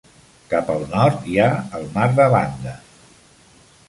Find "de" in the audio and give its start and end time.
2.21-2.25